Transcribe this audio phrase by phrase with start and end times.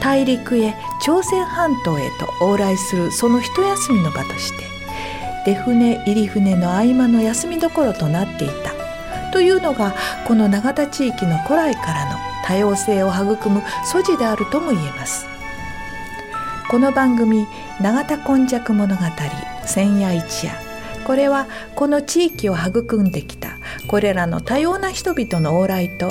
[0.00, 4.64] 大陸へ朝鮮半島へと往来するその一休みの場として
[5.44, 8.76] 出船入り船の合間の休みどころとなっていた。
[9.32, 9.94] というのが
[10.26, 15.26] この永田地域の古来からの多様性を育む素地であるとも言えます。
[16.70, 17.46] この番組
[17.80, 19.02] 「永田今昔物語
[19.66, 20.54] 千夜一夜」
[21.06, 23.50] これはこの地域を育んできた
[23.86, 26.10] これらの多様な人々の往来と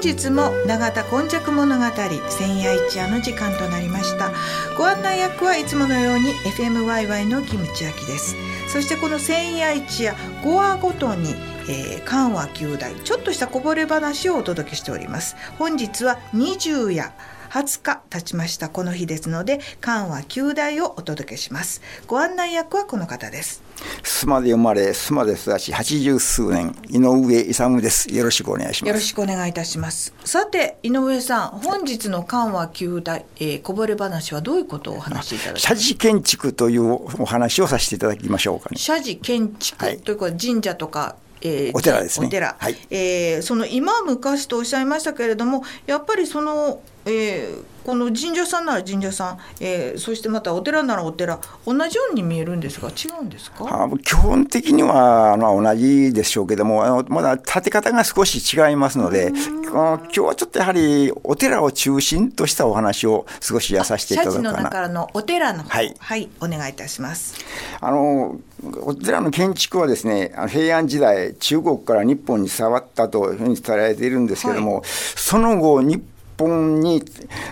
[0.00, 1.84] 本日も永田今昔物語
[2.30, 4.30] 千夜一夜の時間となりました。
[4.76, 8.36] ご案内役はいつものように FMYY のキムチアキです。
[8.68, 10.12] そしてこの千夜一夜
[10.44, 11.34] 5話ごとに
[11.68, 15.36] えー、緩和9代ちょっとしたこぼれ話をお届けしております。
[15.58, 17.12] 本日は20夜。
[17.50, 21.80] 20日経ちましたこの日ですので緩和9代をお届けします。
[22.06, 23.62] ご案内役はこの方です。
[24.02, 28.12] 須磨で生まれ須磨で育ち八十数年井上勇です。
[28.14, 28.88] よろしくお願いします。
[28.88, 30.12] よろしくお願いいたします。
[30.24, 38.78] さて井上さん本日の緩和9代、えー、こぼれ話はどういうことをお話しいただき社寺建築というお話をさせていただきましょうかね。
[38.78, 42.26] 社寺建築、はい、というか神社とかえー、お寺ですね。
[42.26, 42.56] お寺。
[42.58, 53.66] はい、えー、その今昔とおっしゃいましたけれども、やっぱりその、えー、この神社さんなら神社さん、えー、そしてまたお寺ならお寺同じように見えるんですが違うんですか？
[53.66, 59.32] あ基本的にはあの同じでしょうけどもあのまだ建て方が少し違いますので
[59.64, 64.52] 今日はちょっとやはりお寺を中心としたお話を少しやさせていただくかな。
[64.52, 67.34] の中のお寺のはい、はい、お願いいたします。
[67.80, 68.38] あの
[68.82, 76.02] お寺の建築はですね平安時代中国から日本に伝わったというふうに伝えられているんですけども、はい、その後日
[76.38, 77.02] 本に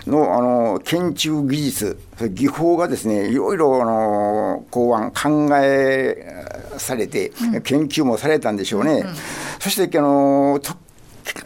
[0.05, 1.99] のあの建築技術、
[2.31, 6.45] 技法がですねいろいろあの考案、考え
[6.77, 7.31] されて、
[7.63, 8.91] 研究もされたんでしょうね。
[8.91, 9.15] うんうん、
[9.59, 10.59] そしてあの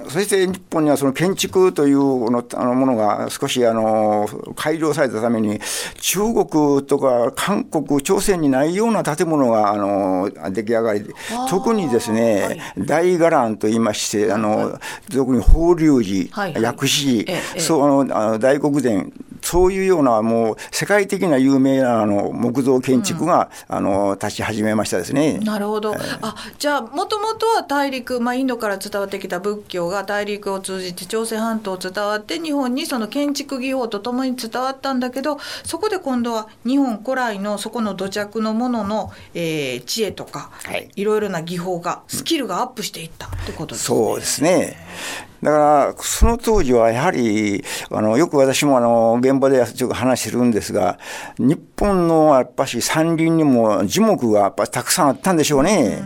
[0.10, 5.60] そして日本にはその建築というのあのものが少しあの改良されたために、
[6.00, 11.06] 中国とか韓国、朝鮮にないような建物があの出来上がり、
[11.50, 14.80] 特にですね、大伽藍といいまして、あの
[15.12, 19.12] 特に法隆寺、薬師寺、そうあの大黒殿
[19.52, 25.40] そういうようなもう世界的な有名なあの木造建築が、うん、あの立ち始めましたですね。
[25.40, 25.94] なるほど。
[25.94, 43.98] あじゃあもともとは大陸、まあ、インドから伝わってきた仏教が大陸を通じて朝鮮半島を伝わって日本にその建築技法とともに伝わったんだけどそこで今度は日本古来のそこの土着のものの、えー、知恵とか、はい、いろいろな技法がスキルがアップしていったってことですね。
[43.98, 44.78] そうですね
[45.42, 50.98] だから、その当時はやはり、あの、よく私もあの、現場でちょっと話してるんですが、
[51.38, 56.02] 日本のやっぱし山林にも樹木がやっぱたくさんあったんでしょうね。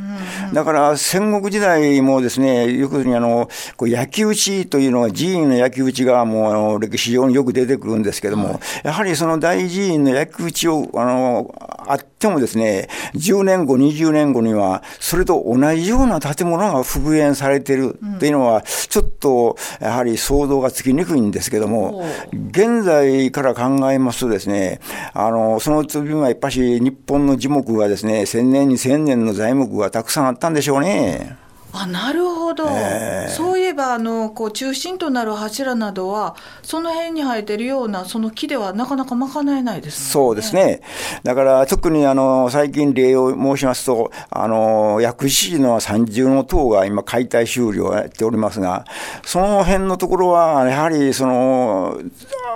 [0.54, 11.54] だから戦国時代もですね、よくにあの、こう焼き討ちというのは寺院の焼き討ちがもう歴史上によく出てくるんですけども、やはりその大寺院の焼き討ちを、あの、
[11.88, 22.06] あってもですね、10年後、20年後には、それと同じような建物が復元されてるっていうのは、ちょっとやはり想像がつきにくいんですけども、
[22.52, 24.80] 現在から考えますとですね、
[25.13, 31.44] あの、その次はやっぱし日本の樹木がですね、千年に千年の材木がたくさんあったんでしょうね。
[31.77, 40.81] あなるほど、えー、そういえばあのこう中心となる柱などはその辺に生えてるようなその木ではなかなか賄えないです、ね、そうですね。
[41.24, 48.86] だから特にあの最近例を申しますとあの薬師寺の三重の塔が今解体終了やっておりますが
[49.25, 52.00] その辺のところはやはりその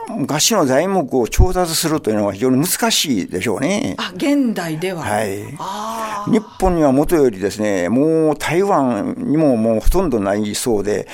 [0.09, 3.95] 昔の材木を調達するというのは非常に難しいでしょうね。
[3.97, 5.43] あ現代では、はい、
[6.31, 11.07] 日本にはもとよりですねもう台湾にももうほとんどないそうで、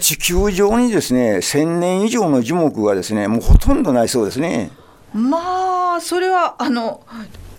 [0.00, 4.70] 地球上にですね、1000年以上の樹木がですね、もうほとんどないそうですね。
[5.12, 7.02] まあ、それは、あの、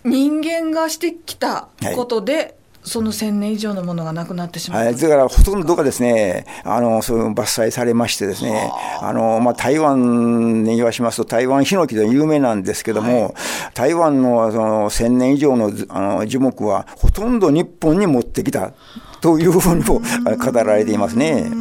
[0.04, 2.54] 人間がしてきたことで、はい
[2.88, 9.12] その1000年以上のものがなくなってしまう、はい、だからほとんどがですね、あのそういう伐採されましてですね、あ。
[9.12, 13.34] のまあ、台湾に言わしますと、台湾ヒノキで有名なんですけども、はい、
[13.74, 18.72] 台湾のその1000年以上のあの樹木は、ほとんど日本に持ってきた。
[19.22, 21.52] というふうにも語られていますね。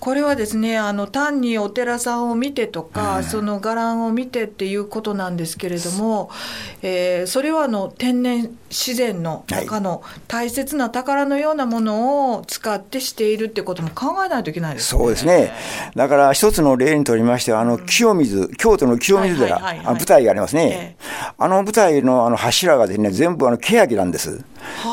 [0.00, 6.30] これはですねあの単にお寺さんを見てとか、その伽藍を見てっていうことなんですけれども、
[6.82, 15.00] えー、それはあの天然自然の中の大切な宝のようなものを使ってしているってことも考えないといけないですね。
[15.00, 15.52] そうですね。
[15.94, 24.44] だから一つの例にとりましてはあの清水、京都の清水寺、舞台がありますね、えー、あの舞台のあの柱がですね全部あの欅なんです。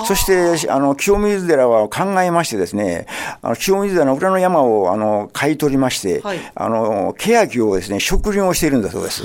[0.08, 3.06] そしてあの清水寺は考えましてですね、
[3.42, 9.24] あの清水寺の裏の山をあの買い取りまして、はい、あの欅をですね植林をしているんだそうです。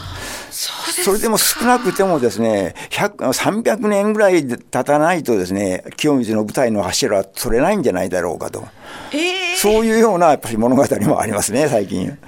[0.50, 8.66] それでも少なくてもですね、300年ぐらい経たないとですね、清水の舞台の柱は取れないんじゃないだろうかと。
[9.12, 12.18] えー、そういうようなやっぱり物語もありますね、最近。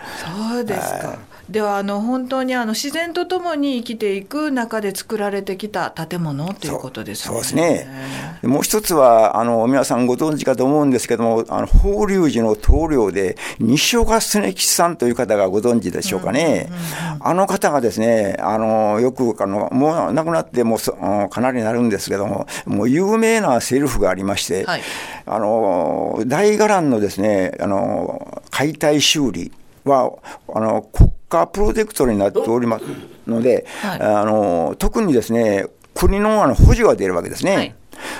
[0.48, 1.18] そうですか。
[1.50, 7.34] ではあの本当にあの自然とともに生きていく中で作られてきた建物ということですね。
[7.34, 8.38] そうですね。
[8.44, 16.70] もう一つはあの皆さんご存知かと思うんですけども、あの法隆寺の棟梁で西岡常吉さんという方がご存知でしょうかね。
[17.18, 24.82] あの方がですね、あのよくあのもう亡くなってもうかなりになるんですけども、もう有名なセリフがありまして、はい、
[25.26, 29.50] あの大伽藍のですね、あの解体修理
[29.84, 30.12] は
[30.54, 32.84] あの国家プロジェクトになっております
[33.26, 37.54] ので、はい、あの特にですね国のあの補助が出るわけですね。
[37.54, 37.74] はい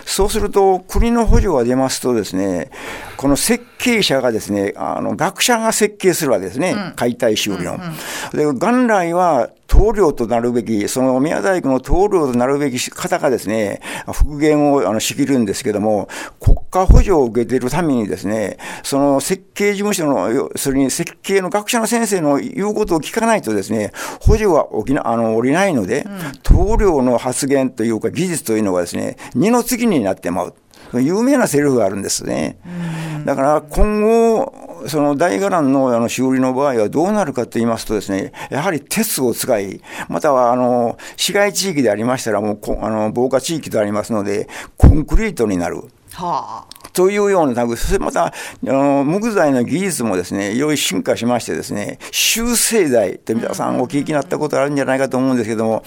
[0.04, 2.70] そうすると、国の補助が出ますとですね、
[3.16, 7.74] この設計者がですね、あの学者が設計するわけですね、うん、解体修理の。
[7.74, 7.80] うん
[8.50, 13.80] うん、で元来は棟梁となるべき、その宮大工の棟梁となるべき方がですね、
[14.12, 16.08] 復元をあの仕切るんですけども、
[16.40, 26.04] 国家補助を受けているためにですね、その設計事務所の、要するに設計の学者の先生の言うことを聞かないとですね、補助は起きなあの降りないので、
[26.42, 30.54] 棟梁の発言というか技術というのがですね、二の次になってまう。
[30.94, 32.58] 有名なセリフがあるんですね。
[33.24, 34.52] だから今後、
[34.88, 45.84] その大伽藍のあの修理の場合はどうなるかと言いますとですね、やはり鉄を使い、またはあの市街地域でありましたらもうあの防火地域でありますので、コンクリートになる。
[46.14, 55.82] はあというような、それまた、あの、木材の技術もですね、いろい進化しましてですね、修正材って皆さんお聞きになったことあるんじゃないかと思うんですけども、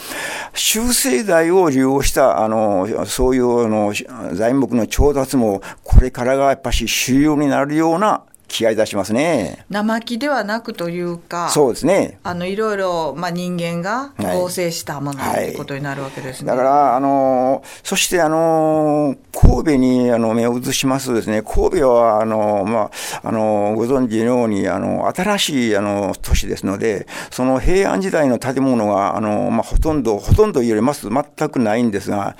[0.55, 3.93] 修正材を利用した、あの、そういうあの
[4.34, 8.24] 材木の調達も、これからがやっぱし主要になるような
[8.54, 9.66] 気がいたしますね。
[9.70, 12.20] 生木ではなくというか、そうですね。
[12.24, 16.48] あのいろいろまあ人間が合成したものということになるわけですね。
[16.48, 22.92] だからあのそしてあの神戸にあの目を移しますとですね、神戸はあのま
[23.24, 32.36] ああのご存知のようにあの新しいあの都市ですので、その平安時代の建物があのまあほとんどほとんどよります全くないんですが、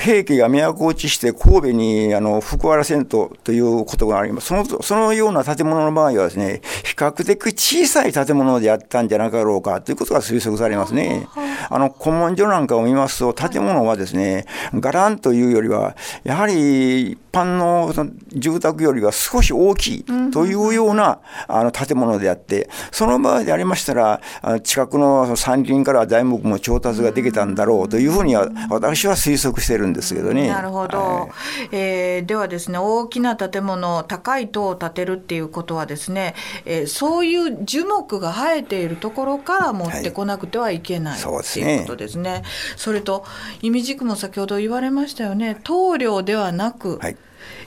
[0.00, 4.48] 平家が都落ちして神戸にあの福原遷都ということがあります。
[4.48, 11.28] そのそのような建物の場合はですね、比較的小さい建物であったんじゃなかろうかということが推測されますね。
[11.70, 17.92] あの、古文書なんかを見ますと、建物はですね、伽藍というよりは、やはり一般の
[18.32, 24.20] 住宅よりは少し大きいというようなあの建物であって、その場合でありましたら、
[24.62, 30.48] 近くの山林から材木も調達ができたんだろうというふうには、私は推測してるんですけどね。
[30.48, 30.98] なるほど。
[30.98, 31.28] は
[31.64, 41.76] い、えー、ではですね、大きな建物、高い塔を建てるっていうことはですね、えー、そういう樹木が生えているところから持ってこなくてはいけない、はい、そうですね。
[41.76, 42.42] いうことですね。
[42.76, 43.24] それと、
[43.62, 47.16] 意味軸も先ほど言われましたよね、棟梁ではなく、はい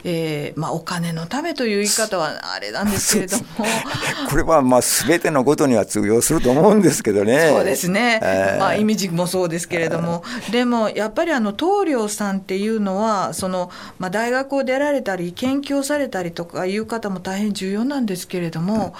[0.09, 3.43] えーまあ、お金のためという言い方はあれなんですけれども。
[4.29, 7.49] これはまあ全てのことには通用すると思うんですけどね。
[7.49, 18.95] そうですね、えー、まあ、イメージもそうですけれども、えー、でもやっぱりあの棟梁さんっていうのはその、まあ、大学を出られたり研究をされたりとかいう方も大変重要なんですけれども、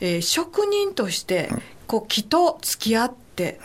[0.00, 1.50] うん、えー、職人として
[1.88, 3.58] こう木と付き合って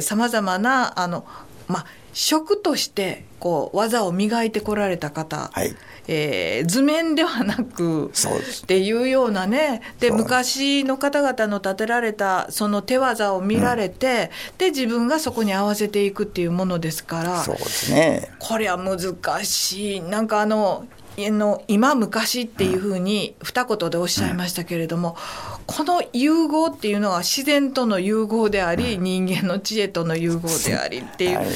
[0.00, 1.26] さまざまなあの、
[1.66, 5.76] まあ、職としてこう技を磨いてこられた方、はい、
[6.08, 18.30] えー、図面ではなくっていうようなねで昔の方々の建てられたその手技を見られて、うん、で自分がそこに合わせていくっていうものですからそうですね。
[18.38, 20.00] これは難しい。
[20.00, 25.16] なんかあのの今昔っていうふうに二言でおっしゃいましたけれども、
[25.58, 31.46] うん、この融合っていうのは自然との融合であり、うん、人間の知恵との融合でありっていう、はい、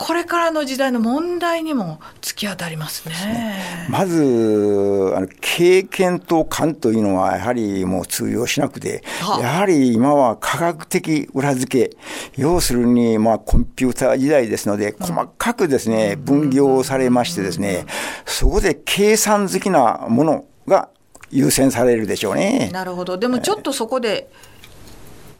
[0.00, 3.86] これからの時代の問題にも突き当たりますね。
[3.90, 11.96] まずあの経験と感というのはやはりもう通用しなくて、はあ、やはり今は科学的裏付け
[12.38, 17.84] 要するにまあコンピューター時代ですので細かくですね、分業されましてですね、
[18.24, 20.88] そこで計算好きなものが
[21.30, 22.70] 優先されるでしょうね。
[22.72, 23.18] なるほど。
[23.18, 24.30] でもちょっとそこで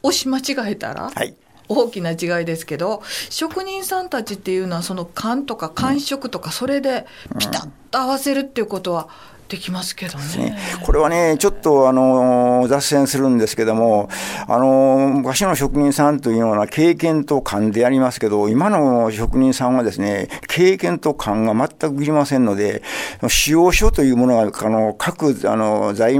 [0.03, 1.35] 押し間違えたら、はい、
[1.71, 7.05] 大きな違いですけど職人さんたちっていうのはその勘とか感触とかそれで
[7.39, 9.09] ピタッと合わせるっていうことは
[9.51, 10.57] できますけどね。
[10.81, 14.07] これはね、ちょっとあの脱線するんですけども、
[14.47, 22.81] あの昔の職人さんというのは経験と勘でありますけど、今の職人さんはですね、経験と勘が全くいりませんので、
[23.27, 26.17] 使用書というものがあの各あの材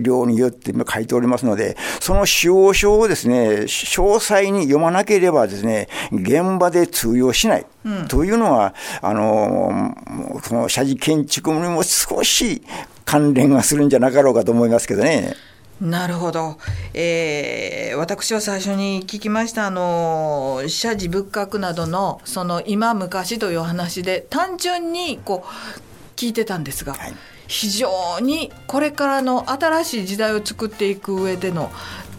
[0.00, 7.66] 料によって書いておりますので、その使用書をですね、詳細に読まなければですね、現場で通用しない。
[8.08, 9.94] というのは、あの、
[10.48, 12.62] この社寺建築にも少し
[13.04, 15.34] 関連がするんじゃなかろうかと思いますけどね。
[15.80, 16.58] なるほど、
[16.92, 25.80] えー、私は最初に聞きましたあの社寺仏閣などのその今昔という話で単純にこう
[26.16, 27.14] 聞いてたんですが、はい、
[27.46, 31.70] 非常にこれからの新しい時代を作っていく上での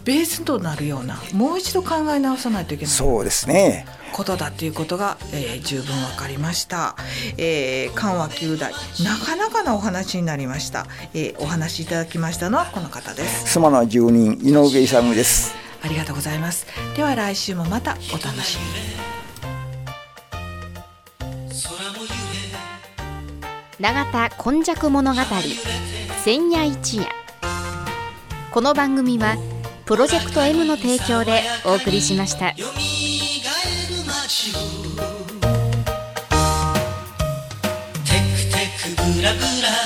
[0.04, 2.92] ベースとなるようなもう一度考え直さないといけない。
[2.92, 6.96] そうですねことだということが、えー、十分分かりました、
[7.36, 8.72] えー、緩和9代
[9.04, 13.52] なかなかなお話になりました、えー、お話しいただきましたのはこの方です。
[13.52, 15.54] 妻の住人井上勇です。
[15.82, 16.66] ありがとうございます。
[16.94, 19.10] では来週もまたお楽しみに。
[23.80, 25.20] 永田今昔物語
[26.22, 27.06] 千夜一夜。
[28.50, 29.36] この番組は
[29.86, 32.52] プロジェクト M の提供でお送りしました。
[39.20, 39.79] ブラ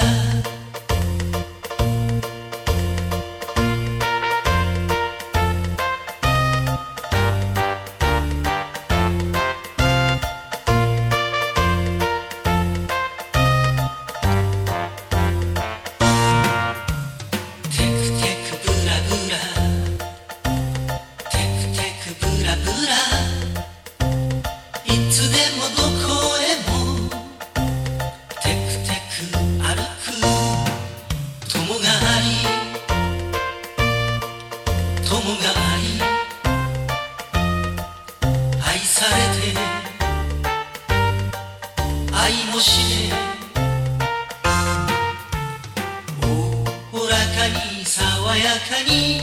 [48.74, 49.13] や